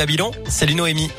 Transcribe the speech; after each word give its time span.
à 0.00 0.06
Bilon. 0.06 0.30
Salut 0.48 0.74
Noémie. 0.74 1.10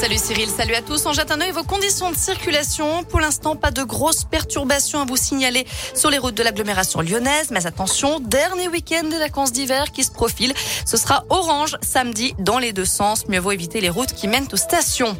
Salut 0.00 0.16
Cyril, 0.16 0.48
salut 0.48 0.76
à 0.76 0.80
tous. 0.80 1.06
On 1.06 1.12
jette 1.12 1.32
un 1.32 1.40
œil 1.40 1.50
vos 1.50 1.64
conditions 1.64 2.12
de 2.12 2.16
circulation. 2.16 3.02
Pour 3.02 3.18
l'instant, 3.18 3.56
pas 3.56 3.72
de 3.72 3.82
grosses 3.82 4.22
perturbations 4.22 5.00
à 5.00 5.04
vous 5.04 5.16
signaler 5.16 5.66
sur 5.92 6.08
les 6.08 6.18
routes 6.18 6.36
de 6.36 6.44
l'agglomération 6.44 7.00
lyonnaise. 7.00 7.50
Mais 7.50 7.66
attention, 7.66 8.20
dernier 8.20 8.68
week-end 8.68 9.02
des 9.10 9.18
vacances 9.18 9.50
d'hiver 9.50 9.90
qui 9.90 10.04
se 10.04 10.12
profile. 10.12 10.54
Ce 10.86 10.96
sera 10.96 11.24
orange 11.30 11.76
samedi 11.82 12.32
dans 12.38 12.60
les 12.60 12.72
deux 12.72 12.84
sens. 12.84 13.26
Mieux 13.26 13.40
vaut 13.40 13.50
éviter 13.50 13.80
les 13.80 13.90
routes 13.90 14.12
qui 14.12 14.28
mènent 14.28 14.46
aux 14.52 14.56
stations. 14.56 15.18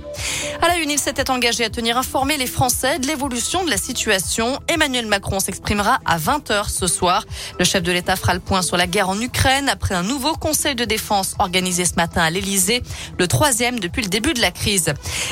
À 0.63 0.69
la 0.69 0.77
une, 0.77 0.91
il 0.91 1.01
s'était 1.01 1.29
engagé 1.29 1.65
à 1.65 1.71
tenir 1.71 1.99
informés 1.99 2.37
les 2.37 2.47
Français 2.47 3.01
de 3.01 3.09
l'évolution 3.09 3.65
de 3.65 3.71
la 3.71 3.79
situation. 3.79 4.61
Emmanuel 4.69 5.07
Macron 5.07 5.41
s'exprimera 5.41 5.99
à 6.05 6.19
20h 6.19 6.69
ce 6.69 6.87
soir. 6.87 7.25
Le 7.59 7.65
chef 7.65 7.83
de 7.83 7.91
l'État 7.91 8.15
fera 8.15 8.33
le 8.33 8.41
point 8.41 8.63
sur 8.63 8.77
la 8.77 8.87
guerre 8.87 9.09
en 9.09 9.21
Ukraine 9.21 9.69
après 9.69 9.97
un 9.97 10.05
nouveau 10.05 10.35
conseil 10.35 10.77
de 10.77 10.85
défense 10.85 11.35
organisé 11.41 11.85
ce 11.85 11.95
matin 11.97 12.23
à 12.23 12.31
l'Elysée, 12.31 12.85
le 13.19 13.27
troisième 13.27 13.81
depuis 13.81 14.03
le 14.03 14.09
début 14.09 14.35
de 14.35 14.41
la 14.41 14.53
crise. 14.53 14.68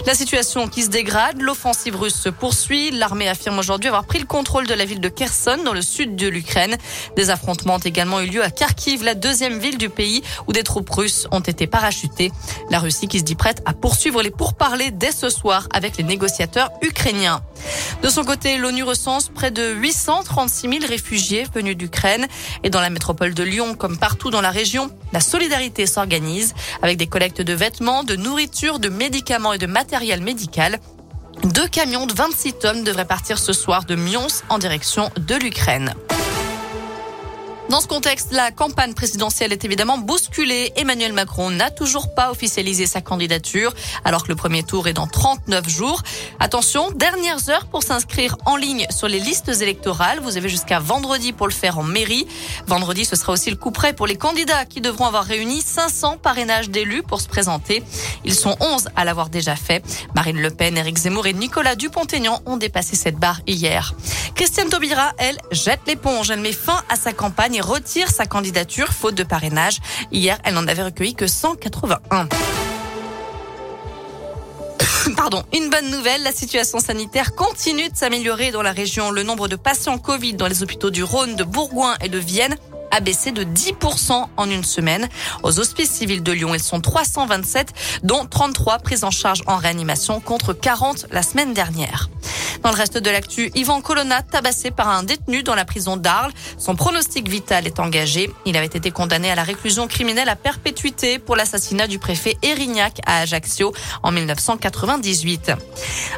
La 0.07 0.15
situation 0.15 0.67
qui 0.67 0.83
se 0.83 0.89
dégrade, 0.89 1.43
l'offensive 1.43 1.95
russe 1.95 2.15
se 2.15 2.31
poursuit. 2.31 2.91
L'armée 2.91 3.29
affirme 3.29 3.59
aujourd'hui 3.59 3.89
avoir 3.89 4.07
pris 4.07 4.19
le 4.19 4.25
contrôle 4.25 4.67
de 4.67 4.73
la 4.73 4.87
ville 4.87 5.01
de 5.01 5.11
Kherson 5.11 5.59
dans 5.63 5.75
le 5.75 5.83
sud 5.83 6.17
de 6.17 6.27
l'Ukraine. 6.27 6.79
Des 7.17 7.29
affrontements 7.29 7.75
ont 7.75 7.79
également 7.79 8.21
eu 8.21 8.29
lieu 8.29 8.43
à 8.43 8.49
Kharkiv, 8.49 9.05
la 9.05 9.15
deuxième 9.15 9.59
ville 9.59 9.77
du 9.77 9.91
pays 9.91 10.23
où 10.47 10.55
des 10.55 10.63
troupes 10.63 10.89
russes 10.89 11.27
ont 11.33 11.41
été 11.41 11.67
parachutées. 11.67 12.33
La 12.71 12.79
Russie 12.79 13.09
qui 13.09 13.19
se 13.19 13.25
dit 13.25 13.35
prête 13.35 13.61
à 13.67 13.75
poursuivre 13.75 14.23
les 14.23 14.31
pourparlers 14.31 14.91
dès 14.91 15.13
ce 15.13 15.29
soir 15.29 15.69
avec 15.71 15.99
les 15.99 16.05
négociateurs 16.05 16.71
ukrainiens. 16.81 17.43
De 18.03 18.09
son 18.09 18.25
côté, 18.25 18.57
l'ONU 18.57 18.85
recense 18.85 19.29
près 19.29 19.51
de 19.51 19.75
836 19.75 20.61
000 20.81 20.87
réfugiés 20.89 21.45
venus 21.55 21.77
d'Ukraine. 21.77 22.27
Et 22.63 22.71
dans 22.71 22.81
la 22.81 22.91
métropole 22.91 23.35
de 23.35 23.43
Lyon, 23.43 23.75
comme 23.75 23.99
partout 23.99 24.31
dans 24.31 24.41
la 24.41 24.51
région, 24.51 24.91
la 25.13 25.21
solidarité 25.21 25.87
s'organise 25.87 26.55
avec 26.81 26.97
des 26.97 27.07
collectes 27.07 27.43
de 27.43 27.53
vêtements, 27.53 28.03
de 28.03 28.17
nourriture, 28.17 28.79
de 28.79 28.89
médicaments 28.89 29.26
et 29.31 29.59
de 29.59 29.67
matériel 29.67 30.23
médical. 30.23 30.79
Deux 31.45 31.69
camions 31.69 32.07
de 32.07 32.13
26 32.13 32.55
tonnes 32.55 32.85
devraient 32.85 33.05
partir 33.05 33.39
ce 33.39 33.53
soir 33.53 33.85
de 33.85 33.95
Mions 33.95 34.27
en 34.49 34.59
direction 34.59 35.11
de 35.17 35.35
l'Ukraine. 35.35 35.95
Dans 37.69 37.81
ce 37.81 37.89
contexte, 37.89 38.29
la 38.31 38.53
campagne 38.53 38.95
présidentielle 38.95 39.53
est 39.53 39.65
évidemment 39.65 39.99
bousculée. 39.99 40.73
Emmanuel 40.77 41.13
Macron 41.13 41.51
n'a 41.51 41.73
toujours 41.73 42.15
pas 42.15 42.31
officialisé 42.31 42.87
sa 42.87 43.01
candidature, 43.01 43.75
alors 44.05 44.23
que 44.23 44.29
le 44.29 44.37
premier 44.37 44.63
tour 44.63 44.87
est 44.87 44.93
dans 44.93 45.09
39 45.09 45.69
jours. 45.69 46.03
Attention, 46.39 46.93
dernières 46.93 47.49
heures 47.49 47.67
pour 47.67 47.83
s'inscrire 47.83 48.37
en 48.47 48.55
ligne 48.55 48.87
sur 48.91 49.09
les 49.09 49.19
listes 49.19 49.49
électorales. 49.49 50.21
Vous 50.21 50.37
avez 50.37 50.49
jusqu'à 50.49 50.79
vendredi 50.79 51.33
pour 51.33 51.49
le 51.49 51.53
faire 51.53 51.77
en 51.81 51.83
mairie. 51.83 52.29
Vendredi, 52.69 53.05
ce 53.05 53.17
sera 53.17 53.33
aussi 53.33 53.51
le 53.51 53.57
coup 53.57 53.73
près 53.73 53.93
pour 53.93 54.07
les 54.07 54.17
candidats 54.17 54.65
qui 54.65 54.81
devront 54.81 55.07
avoir 55.07 55.25
réuni 55.25 55.61
500 55.61 56.19
parrainages 56.19 56.71
d'élus 56.71 57.03
pour 57.03 57.21
se 57.21 57.27
présenter. 57.27 57.83
Ils 58.25 58.37
sont 58.37 58.57
11 58.61 58.91
à 58.95 59.05
l'avoir 59.05 59.29
déjà 59.29 59.57
fait. 59.57 59.85
Marine 60.15 60.41
Le 60.41 60.51
Pen, 60.51 60.79
Éric 60.79 60.99
Zemmour 60.99 61.27
et 61.27 61.33
Nicolas 61.33 61.75
Dupont-Aignan 61.75 62.41
ont 62.47 62.59
dépassé 62.59 62.95
cette 62.95 63.17
barre 63.17 63.41
hier. 63.49 63.93
Christiane 64.37 64.69
Taubira, 64.69 65.15
elle, 65.19 65.39
jette 65.51 65.81
l'éponge. 65.89 66.31
Elle 66.31 66.41
met 66.41 66.53
fin 66.53 66.81
à 66.89 66.97
sa 66.97 67.13
campagne 67.13 67.56
et 67.57 67.61
retire 67.61 68.09
sa 68.11 68.27
candidature 68.27 68.89
faute 68.89 69.15
de 69.15 69.23
parrainage. 69.23 69.79
Hier, 70.13 70.39
elle 70.45 70.55
n'en 70.55 70.67
avait 70.67 70.83
recueilli 70.83 71.15
que 71.15 71.27
181. 71.27 72.29
Pardon, 75.17 75.43
une 75.55 75.71
bonne 75.71 75.91
nouvelle, 75.91 76.23
la 76.23 76.33
situation 76.33 76.79
sanitaire 76.79 77.35
continue 77.35 77.89
de 77.89 77.97
s'améliorer 77.97 78.51
dans 78.51 78.63
la 78.63 78.73
région. 78.73 79.11
Le 79.11 79.23
nombre 79.23 79.49
de 79.49 79.57
patients 79.57 79.99
Covid 79.99 80.35
dans 80.35 80.49
les 80.49 80.63
hôpitaux 80.63 80.91
du 80.91 81.03
Rhône, 81.03 81.35
de 81.37 81.45
Bourgoin 81.45 81.95
et 82.03 82.09
de 82.09 82.19
Vienne 82.19 82.57
a 82.97 83.01
baissé 83.01 83.31
de 83.31 83.45
10% 83.45 84.27
en 84.37 84.51
une 84.51 84.65
semaine. 84.65 85.09
Aux 85.43 85.61
hospices 85.61 85.91
civils 85.91 86.23
de 86.23 86.33
Lyon, 86.33 86.55
ils 86.55 86.63
sont 86.63 86.81
327, 86.81 88.01
dont 88.03 88.25
33 88.25 88.79
prises 88.79 89.05
en 89.05 89.11
charge 89.11 89.43
en 89.47 89.57
réanimation 89.57 90.19
contre 90.19 90.55
40 90.55 91.07
la 91.11 91.23
semaine 91.23 91.53
dernière. 91.53 92.09
Dans 92.63 92.71
le 92.71 92.77
reste 92.77 92.99
de 92.99 93.11
l'actu, 93.11 93.51
Yvan 93.55 93.81
Colonna 93.81 94.23
tabassé 94.23 94.71
par 94.71 94.89
un 94.89 95.03
détenu 95.03 95.43
dans 95.43 95.55
la 95.55 95.65
prison 95.65 95.97
d'Arles. 95.97 96.33
Son 96.59 96.75
pronostic 96.75 97.29
vital 97.29 97.67
est 97.67 97.79
engagé. 97.81 98.31
Il 98.45 98.57
avait 98.57 98.67
été 98.67 98.91
condamné 98.91 99.31
à 99.31 99.35
la 99.35 99.43
réclusion 99.43 99.87
criminelle 99.87 100.29
à 100.29 100.37
perpétuité 100.37 101.19
pour 101.19 101.37
l'assassinat 101.37 101.87
du 101.87 101.99
préfet 101.99 102.37
Erignac 102.43 103.01
à 103.07 103.19
Ajaccio 103.19 103.73
en 104.03 104.11
1998. 104.11 105.53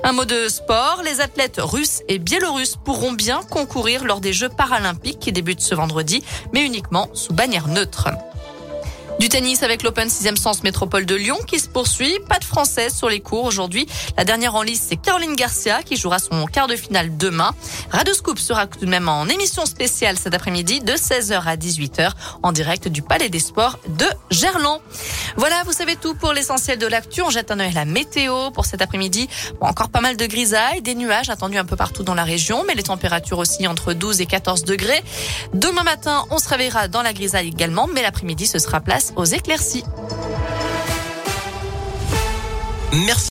Un 0.05 0.12
mot 0.12 0.25
de 0.25 0.49
sport, 0.49 1.03
les 1.05 1.21
athlètes 1.21 1.61
russes 1.62 2.03
et 2.09 2.19
biélorusses 2.19 2.77
pourront 2.77 3.12
bien 3.12 3.41
concourir 3.50 4.05
lors 4.05 4.21
des 4.21 4.33
Jeux 4.33 4.49
paralympiques 4.49 5.19
qui 5.19 5.33
débutent 5.33 5.61
ce 5.61 5.75
vendredi, 5.75 6.22
mais 6.53 6.65
uniquement 6.69 7.09
sous 7.15 7.33
bannière 7.33 7.67
neutre. 7.67 8.09
Du 9.19 9.29
tennis 9.29 9.65
avec 9.65 9.83
l'Open 9.83 10.06
6e 10.06 10.37
Sens 10.37 10.62
Métropole 10.62 11.05
de 11.05 11.17
Lyon 11.17 11.39
qui 11.45 11.59
se 11.59 11.69
poursuit. 11.69 12.21
Pas 12.29 12.39
de 12.39 12.45
française 12.45 12.95
sur 12.95 13.09
les 13.09 13.19
cours 13.19 13.45
aujourd'hui. 13.45 13.89
La 14.17 14.25
dernière 14.25 14.55
en 14.55 14.62
liste, 14.62 14.84
c'est 14.89 14.97
Caroline 14.97 15.34
Garcia 15.34 15.83
qui 15.83 15.97
jouera 15.97 16.21
son 16.21 16.47
quart 16.47 16.69
de 16.69 16.77
finale 16.77 17.17
demain. 17.17 17.51
Radoscoop 17.91 18.39
sera 18.39 18.69
tout 18.69 18.79
de 18.79 18.91
même 18.91 19.09
en 19.09 19.27
émission 19.27 19.67
spéciale 19.67 20.17
cet 20.17 20.34
après-midi 20.34 20.81
de 20.81 20.93
16h 20.93 21.43
à 21.45 21.56
18h 21.56 22.12
en 22.45 22.53
direct 22.53 22.87
du 22.87 23.03
Palais 23.03 23.29
des 23.29 23.41
Sports 23.41 23.81
de 23.89 24.06
Gerland. 24.31 24.81
Voilà, 25.37 25.65
vous 25.65 25.73
savez 25.73 25.97
tout 25.97 26.15
pour 26.15 26.33
l'essentiel 26.33 26.79
de 26.79 26.87
l'actu. 26.87 27.21
On 27.23 27.31
jette 27.31 27.50
un 27.50 27.59
œil 27.59 27.71
à 27.71 27.75
la 27.75 27.85
météo 27.85 28.53
pour 28.53 28.67
cet 28.67 28.83
après-midi. 28.83 29.29
Bon, 29.61 29.67
encore 29.67 29.89
pas 29.89 30.00
mal 30.00 30.17
de 30.17 30.27
grisailles, 30.27 30.81
des 30.81 30.95
nuages 30.95 31.29
attendus 31.29 31.59
un 31.59 31.65
peu 31.65 31.77
partout 31.77 32.05
dans 32.05 32.15
la 32.15 32.25
région, 32.25 32.62
mais 32.69 32.77
les 32.77 32.85
températures 32.85 33.39
aussi 33.39 33.67
entre 33.67 33.95
12 33.95 34.21
et 34.21 34.27
14 34.27 34.62
degrés. 34.62 35.03
Demain 35.55 35.83
matin, 35.83 36.25
on 36.31 36.39
se 36.39 36.49
réveillera 36.49 36.87
dans 36.87 37.03
la 37.03 37.12
grisaille 37.12 37.49
également, 37.49 37.89
mais 37.93 38.03
l'après-midi, 38.03 38.47
ce 38.47 38.61
sera 38.61 38.81
place 38.81 39.07
aux 39.16 39.24
éclaircies. 39.24 39.84
Merci. 42.92 43.19